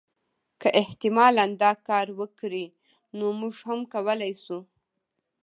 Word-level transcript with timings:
که 0.61 0.69
احتمالا 0.81 1.45
دا 1.61 1.71
کار 1.87 2.07
وکړي 2.19 2.65
نو 3.17 3.25
موږ 3.39 3.55
هم 3.67 3.79
کولای 3.93 4.33
شو. 4.43 4.59